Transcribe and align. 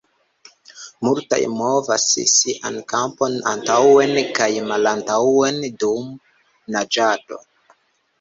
Multaj 1.07 1.37
movas 1.57 2.05
sian 2.37 2.79
kapon 2.93 3.35
antaŭen 3.51 4.15
kaj 4.39 4.47
malantaŭen 4.71 5.61
dum 5.85 6.09
naĝado. 6.77 7.39